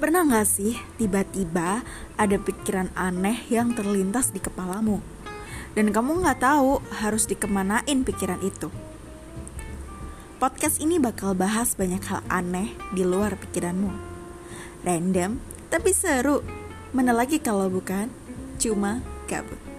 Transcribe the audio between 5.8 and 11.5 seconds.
kamu gak tahu harus dikemanain pikiran itu. Podcast ini bakal